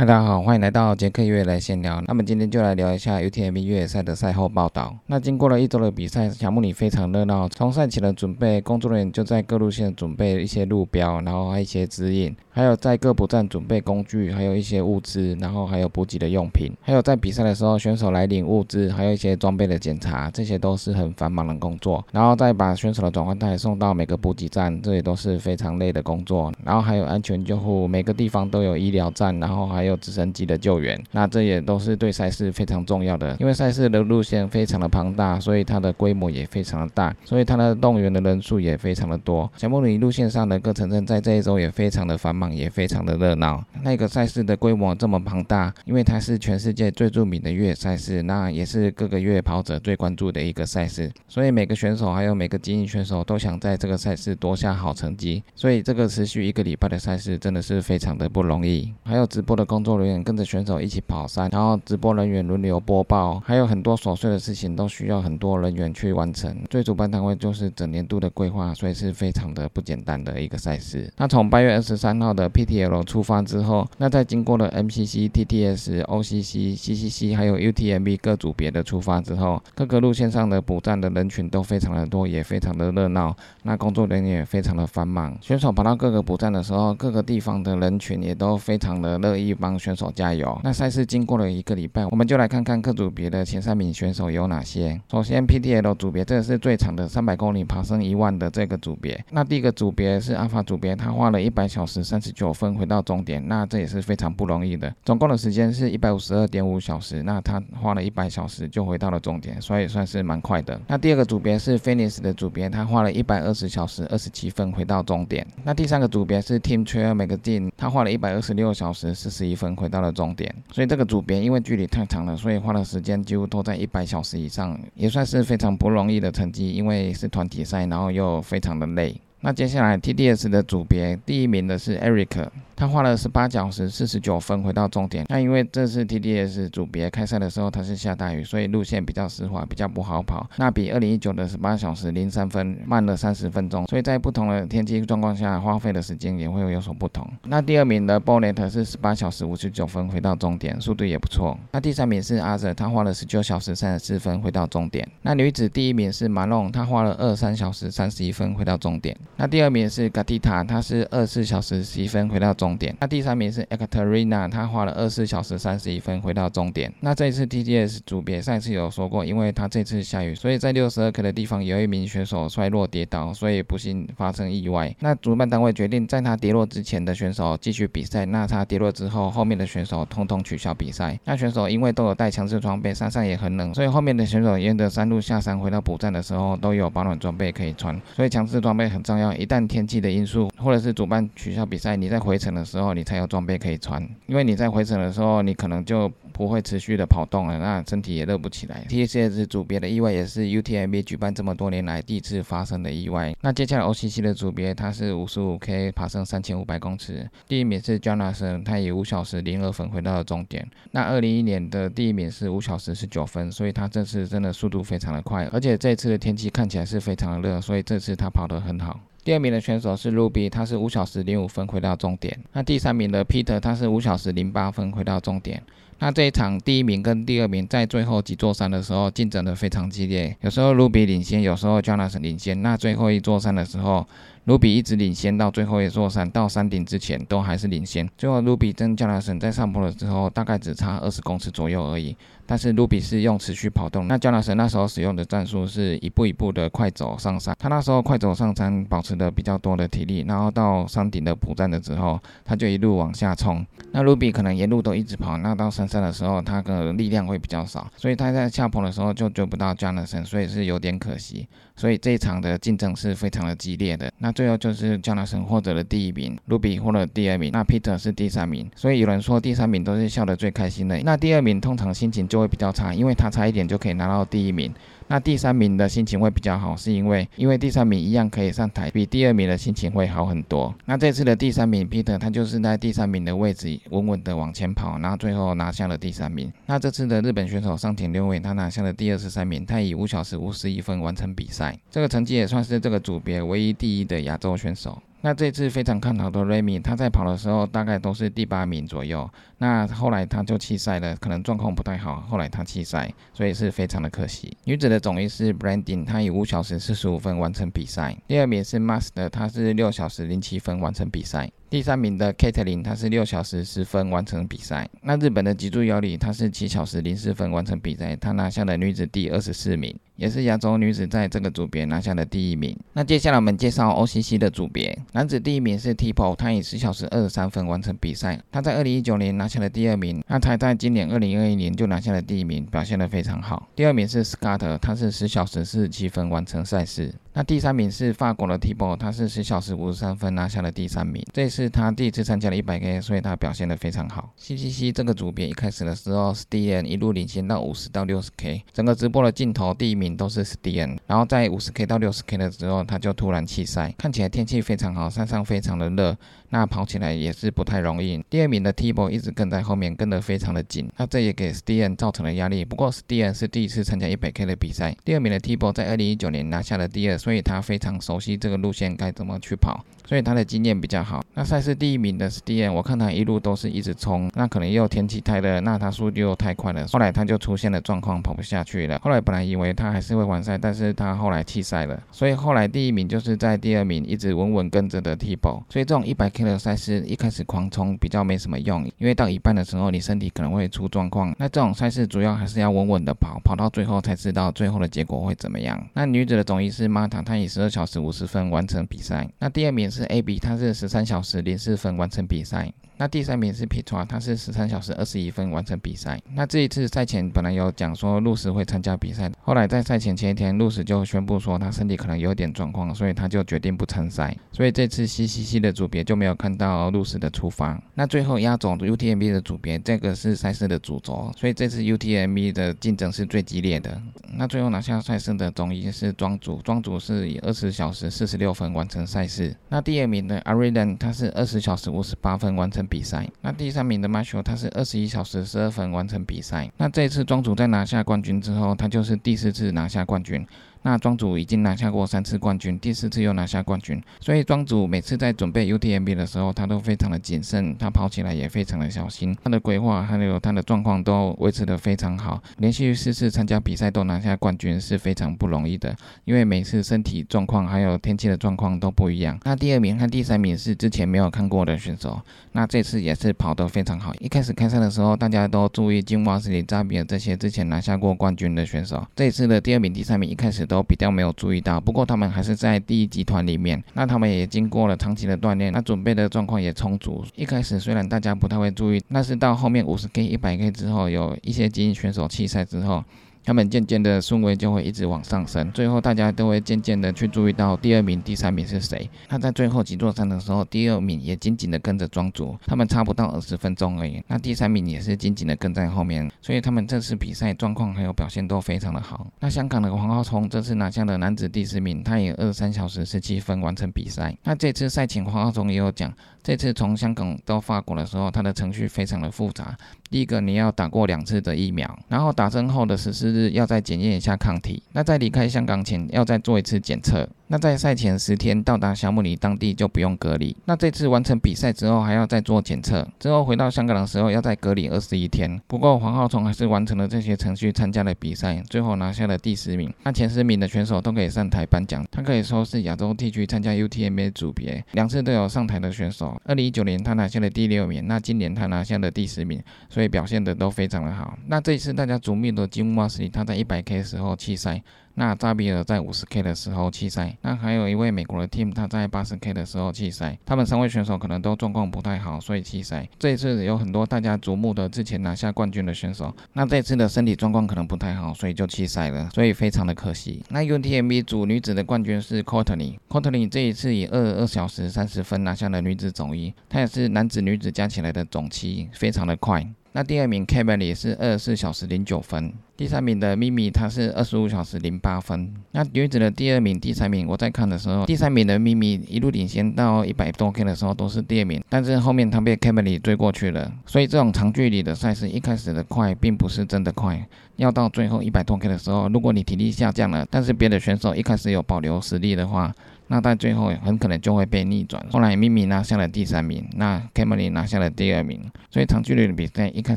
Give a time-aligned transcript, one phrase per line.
[0.00, 2.00] 嗨，大家好，欢迎来到杰克越野来闲聊。
[2.06, 4.96] 那么今天就来聊一下 UTMB 越野赛的赛后报道。
[5.06, 7.48] 那经过了一周的比赛，小木里非常热闹。
[7.48, 22.04] 从赛前的准备，工作人员就在各路线准备一些路标，然后还有一些指引，还有在各补站准备工具，还有一些物资，然后还有补给的用品，还有在比赛的时候，选手来领物资，还有一些装备的检查，这些都是很繁忙的工作。
[22.10, 26.52] 然后再把选手的转换带送到每个补给站，这也都是非常累的工作。
[26.64, 29.96] 然后还有安全救护，每个地方都有医疗站，然后还有。
[29.98, 39.50] 直升机的救援，那这也都是对赛事非常重要的，因为赛事的路线非常的庞大，所以它的规模也非常的大，所以它的动员的人数也非常的多。
[39.56, 43.64] 小木里路线上的各城镇在这一周也非常的繁忙，也非常的热闹。
[43.82, 58.92] 那个赛事的规模这么庞大，因为它是全世界最著名的越野赛事，那也是各个越野跑者最关注的一个赛事，所以每个选手还有每个精英选手都想在这个赛事夺下好成绩，所以这个持续一个礼拜的赛事真的是非常的不容易。
[59.04, 59.68] 还有直播的。
[59.68, 66.56] 工作人员跟着选手一起跑山，然后直播人员轮流播报，还有很多琐碎的事情都需要很多人员去完成。
[66.70, 71.12] 最主办单位就是整年度的规划，所以是非常的不简单的一个赛事。
[71.18, 83.34] 那从八月二十三号的 PTL 出发之后，那在经过了 MCC、TTS、OCC、CCC 还有 UTMB 各组别的出发之后，各个路线上的补站的人群都非常的多，也非常的热闹。
[83.62, 85.36] 那工作人员也非常的繁忙。
[85.40, 89.78] 选手跑到各个补站的时候，各个地方的人群也都非常的乐意帮。
[89.78, 90.60] 选手加油。
[90.64, 95.00] 那赛事经过了一个礼拜，我们就来看看各组别的前三名选手有哪些。
[95.10, 99.24] 首先，PTL 组别，这是最长的三百公里爬升一万的这个组别。
[99.30, 104.90] 那第一个组别是阿法组别，他花了一百小时三十九分回到终点，那这也是非常不容易的。
[105.04, 110.80] 总共的时间是一百五十二点五小时，那他花了一百小时就回到了终点，所以算是蛮快的。
[110.86, 115.46] 那第二个组别是 f i n i s 的组别，他花了一百二十小时二十七分回到终点。
[115.62, 119.58] 那第三个组别是 Team Trail Magazine，他花了一百二十六小时四十一。
[119.58, 126.70] 分回到了终点，所以这个组别因为距离太长了，所以花的时间几乎都在一百小时以上，也算是非常不容易的成绩。
[126.70, 129.20] 因为是团体赛，然后又非常的累。
[129.40, 132.48] 那接下来 TDS 的组别第一名的是 Eric。
[132.78, 135.26] 他花了十八小时四十九分回到终点。
[135.28, 140.48] 那因为这次 TDS 组别开赛的时候，它是下大雨，所以路线比较湿滑，比较不好跑。
[140.58, 143.84] 那比二零一九的十八小时零三分慢了三十分钟。
[143.86, 147.28] 所以在不同的天气状况下，花费的时间也会有所不同。
[147.48, 151.58] 那第二名的 Bonnet 是十八小时五十九分回到终点，速度也不错。
[151.72, 155.04] 那第三名是阿 r 他花了十九小时三十四分回到终点。
[155.22, 159.16] 那女子第一名是马龙，她花了二三小时三十一分回到终点。
[159.34, 162.67] 那第二名是 Gatita，她是二四小时十一分回到终。
[162.68, 162.94] 终点。
[163.00, 166.92] 那第三名是 Ekaterina，她花了二十四小时三十一分回到终点。
[167.00, 174.94] 那这一次 TTS 组别上次有说过，因为他这次下雨，所以在六十二 K 的地方有一名选手摔落跌倒，所以不幸发生意外。
[175.00, 181.18] 那主办单位决定在他跌落之前的选手继续比赛，那他跌落之后，后面的选手通通取消比赛。
[181.24, 187.98] 那选手因为都有带强制装备，山上也很冷，所以后面的选手沿着山路下山回到补站的时候都有保暖装备可以穿。
[188.14, 192.48] 所以强制装备很重要，一旦天气的因素或者是主办取消比赛，你在回程。
[192.58, 198.84] 的时候，你才有装备可以穿，因为你在回程的时候，你可能就不会持续的跑动了，那身体也热不起来。
[198.88, 203.34] T C S 组别的意外也是 U T M B 举办这么多年来第一次发生的意外。
[203.40, 210.68] 那接下来 O C C 的组别，它是五十五 K 爬升三千五百公尺，第一名是 Jonathan，他以五小时零二分回到了终点。
[210.90, 218.98] 那二零一年的第一名是五小时十九分，所以他这次真的速度非常的快，而且这次的天气看起来是非常的热，所以这次他跑得很好。
[219.28, 222.34] 第二名的选手是 Ruby，他是五小时零五分回到终点。
[222.54, 225.62] 那第三名的 Peter，他是五小时零八分回到终点。
[225.98, 232.62] 那这一场第一名跟第二名在最后几座山的时候竞争的非常激烈，有时候 Ruby 领先，有时候 Jonas 领先。
[232.62, 234.06] 那最后一座山的时候。
[234.48, 238.08] 卢比一直领先到最后一座山，到山顶之前都还是领先。
[238.16, 242.16] 最后，卢比跟加纳森在上坡了之后，大概只差二十公尺左右而已。
[242.46, 247.54] 但是卢比是用持续跑动，那加纳森那时候使用的战术是一步一步的快走上山。
[247.58, 253.62] 他那时候快走上山，保持的比较多的体力，然后到山顶的补站的时候，他就一路往下冲。
[253.92, 261.46] 那卢比可能沿路都一直跑，那到山上的时候，他的力量会比较少，所以他在下坡的时候就追不到加纳森，所以是有点可惜。
[261.78, 264.12] 所以这一场的竞争是非常的激烈的。
[264.18, 268.68] 那最后就是江纳森获得了第一名，卢比获得了第二名，那 Peter 是第三名。
[268.74, 274.74] 所以有人说第三名都是笑得最开心的，那第二名通常心情就会比较差，因为他差一点就可以拿到第一名。
[275.10, 280.74] 那第三名的心情会比较好，是因为因为第三名一样可以上台，比第二名的心情会好很多。
[280.84, 286.52] 那这次的第三名 Peter 他就是在第三名的位置稳稳的往前跑，然后最后拿下了第三名。
[286.66, 295.00] 那这次的日本选手上田六位他拿下了第二十三名，他以五小时五十一分完成比赛，这个成绩也算是这个组别唯一第一的亚洲选手。
[295.20, 299.28] 那这次非常看好的 Remy，他在跑的时候大概都是第八名左右。
[299.58, 304.56] 那后来他就弃赛了，可能状况不太好，后来他弃赛，所以是非常的可惜。
[304.62, 308.16] 女子的总一是 Branding，她以五小时四十五分完成比赛。
[308.28, 311.50] 第二名是 Master，她是六小时零七分完成比赛。
[311.70, 314.88] 第三名的 Kate l i n 她是六小时十分完成比赛。
[315.02, 322.74] 那日本的脊柱遥里，她是七小时零四分完成比赛，她拿下了女子第二十四名，也是亚洲女子在这个组别拿下的第一名。
[322.94, 333.68] 那接下来我们介绍 OCC 的组别，男子第一名是 Tipo，他以十小时二十三分完成比赛，他在二零一九年拿下了第二名，那他在今年二零二一年就拿下了第一名，表现得非常好。
[333.76, 337.12] 第二名是 Scott，他是十小时四十七分完成赛事。
[337.38, 341.24] 那第三名是法国的 Tibo，他是十小时五十三分拿下了第三名。
[341.32, 344.34] 这是他第一次参加了一百 K，所以他表现得非常好。
[344.40, 353.94] CCC 这个组别一开始的时候，Stian 一路领先到五十到六十 K，整个直播的镜头第一名都是 Stian，然后在五十 K 到六十 K 的时候，他就突然弃赛。
[353.96, 356.16] 看起来天气非常好，山上非常的热，
[356.48, 358.20] 那跑起来也是不太容易。
[358.28, 362.64] 第二名的 Tibo 一直跟在后面，跟得非常的紧，那这也给 Stian 造成了压力。
[362.64, 369.84] 不过 Stian 是第一次参加一百 K 的比赛，第二名的 Tibo 在二零一九年拿下了第二，所以他非常熟悉这个路线该怎么去跑。
[370.08, 371.22] 所以他的经验比较好。
[371.34, 376.86] 那赛事第一名的 s t e n 我看他一路都是一直冲，那可能又天气太热，那他速度又太快了。
[376.86, 378.98] 后来他就出现了状况，跑不下去了。
[379.00, 382.02] 后来本来以为他还是会完赛，但是他后来弃赛了。
[382.10, 385.62] 所以后来第一名就是在第二名一直稳稳跟着的 Tibo。
[385.68, 391.34] 所以这种一百 K 的赛事一开始狂冲比较没什么用，因为到一半的时候你身体可能会出状况。
[391.38, 395.78] 那这种赛事主要还是要稳稳的跑，跑到最后才知道最后的结果会怎么样。
[395.92, 399.28] 那女子的总医师马唐她以十二小时五十分完成比赛。
[399.38, 400.72] 那第二名是是 AB，它是。
[400.72, 402.72] 十三小时零四分完成比赛。
[403.00, 406.20] 那第三名是 Pitra，，他是十三小时二十一分完成比赛。
[406.34, 414.36] 那这一次赛前本来有讲说路斯会参加比赛，后来在赛前前一天，路斯就宣布说他身体可能有点状况，所以他就决定不参赛。
[414.50, 417.80] 所以这次 CCC 的组别就没有看到路斯的出发。
[417.94, 423.96] 那最后压轴 UTMB 的组别，这个是赛事的主轴，所以这次 UTMB 的竞争是最激烈的。
[424.34, 429.54] 那最后拿下赛事的总一是庄主，庄主是以二十小时四十六分完成赛事。
[429.68, 432.87] 那第二名的 Arian 他是二十小时五十八分完成。
[432.88, 436.68] 比赛，那第三名的 Marshall 他是二十一小时十二分完成比赛。
[436.78, 440.44] 那这次庄主在拿下冠军之后，他就是第四次拿下冠军。
[440.82, 455.94] 那庄主已经拿下过三次冠军，第四次又拿下冠军，所以庄主每次在准备 UTMB 的时候，他都非常的谨慎，他跑起来也非常的小心，他的规划还有他的状况都维持的非常好，连续四次参加比赛都拿下冠军是非常不容易的，
[456.24, 459.38] 因为每次身体状况还有天气的状况都不一样。
[459.44, 462.20] 那第二名和第三名是之前没有看过的选手，
[462.52, 464.14] 那这次也是跑得非常好。
[464.20, 473.82] 一开始开赛的时候，大家都注意金瓦斯里扎比尔这些之前拿下过冠军的选手，这次的第二名、第三名一开始都比较没有注意到，不过他们还是在第一集团里面。
[473.94, 477.24] 那他们也经过了长期的锻炼，那准备的状况也充足。
[477.34, 483.02] 一开始虽然大家不太会注意，但是到后面五十 K、一百 K 之后，有一些精英选手弃赛之后。
[483.48, 489.08] 他们渐渐的顺位就会一直往上升，最后大家都会渐渐的去注意到第二名、第三名是谁。
[489.26, 494.22] 他在最后几座山的时候，第二名也紧紧的跟着庄主，他们差不到二十分钟而已。
[494.26, 499.26] 那第三名也是紧紧的跟在后面，所以他们这次比赛状况还有表现都非常的好。
[499.40, 504.36] 那香港的黄浩聪这次拿下了男子第四名，他也二十三小时十七分完成比赛。
[504.44, 506.12] 那这次赛前黄浩聪也有讲，
[506.42, 509.74] 这次从香港到法国的时候，他的程序非常的复杂。
[510.10, 514.82] 第一个你要打过两次的疫苗，然后打针后的十四日要再检验一下抗体。
[514.92, 517.28] 那在离开香港前要再做一次检测。
[517.48, 520.54] 那在赛前十天到达小姆尼当地就不用隔离。
[520.66, 525.60] 那这次完成比赛之后还要再做检测，之后回到香港的时候要再隔离二十一天。
[525.66, 529.92] 不过黄浩聪还是完成了这些程序，参加了比赛，最后拿下了第十名。
[530.04, 536.40] 那前十名的选手都可以上台颁奖，他可以说是亚洲地区参加 UTMB 组别两次都有上台的选手。
[536.44, 539.62] 二零一九年他拿下了第六名，那今年他拿下了第十名。
[539.88, 541.36] 所以表现的都非常的好。
[541.46, 544.82] 那这一次大家瞩目的吉姆马斯里，他在一百 K 时候弃赛。
[545.18, 550.38] 那扎比尔在五十 K 的时候弃赛，那还有一位美国的 team，他在八十 K 的时候弃赛。
[550.46, 553.08] 他们三位选手可能都状况不太好，所以弃赛。
[553.18, 560.40] 这一次有很多大家瞩目的之前拿下冠军的选手，那这次的身体状况可能不太好，所以就弃赛了，所以非常的可惜。
[560.50, 569.66] 那 UTMB 组女子的冠军是 Courtney，Courtney 这一次以二二小时三十分拿下了女子总一，她也是男子女子加起来的总七，非常的快。
[569.92, 575.52] 那第二名 Kevin 也是二十四小时零九分，第三名的咪咪他是二十五小时零八分。
[575.72, 583.72] 那女子的第二名、第三名，我在看的时候，第三名的咪咪一路领先到一百多 K 的时候都是第二名，但是后面她被 Kevin 追过去了。
[583.86, 587.26] 所以这种长距离的赛事，一开始的快并不是真的快，
[587.56, 592.72] 要到最后一百多 K 的时候，如果你体力下降了，但是别的选手一开始有保留实力的话。
[593.08, 595.04] 那在最后很可能就会被逆转。
[595.10, 598.40] 后来咪咪拿下了第三名，那 k a m e r y 拿下了第二名。
[598.70, 599.96] 所以长距离的比赛一开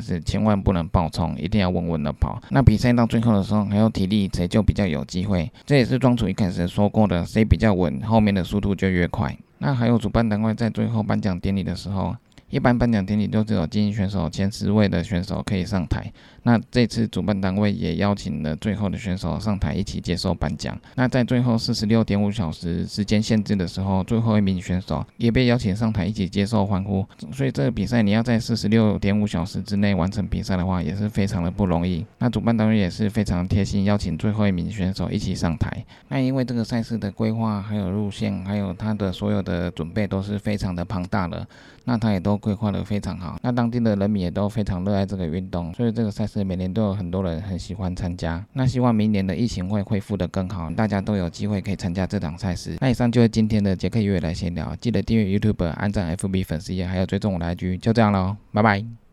[0.00, 2.42] 始千万不能爆冲，一定要稳稳的跑。
[2.50, 5.50] 那比赛到最后的时候，还有体力，谁就比较有机会。
[5.64, 9.36] 这也是庄主一开始说过的，谁比较稳，后面的速度就越快。
[9.58, 12.16] 那还有主办单位在最后颁奖典礼的时候。
[12.50, 16.12] 一般颁奖典礼都只有精英选手前十位的选手可以上台。
[16.42, 20.78] 那这次主办单位也邀请了最后的选手上台一起接受颁奖。
[20.96, 27.06] 那在最后四十六点五小时时间限制的时候，最后一名选手也被邀请上台一起接受欢呼。
[27.32, 32.04] 所以这个比赛你要在四十六点五小时之内完成比赛的话，也是非常的不容易。
[32.18, 35.84] 那主办单位也是非常贴心，邀请最后一名选手一起上台。
[36.08, 41.46] 那因为这个赛事的规划、还有路线、还有它的所有的准备都是非常的庞大的，
[41.84, 42.32] 那他也都。
[42.42, 48.44] 规划的非常好，那当地的人民也都非常热爱这个运动，所以这个赛是每年都有很多人很喜欢参加。
[48.54, 52.76] 那希望明年的疫情会恢复的更好，大家都有机会可以参加这场赛事。
[52.80, 59.02] 那以上就是今天的杰克约来闲聊，记得订阅 YouTube、按赞 FB 粉丝页，还有追踪我的 IG，就这样喽，拜拜。